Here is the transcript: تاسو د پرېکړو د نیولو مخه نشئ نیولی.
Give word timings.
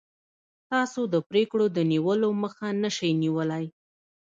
تاسو 0.71 1.01
د 1.13 1.15
پرېکړو 1.29 1.65
د 1.75 1.77
نیولو 1.91 2.29
مخه 2.43 2.67
نشئ 2.81 3.11
نیولی. 3.21 3.65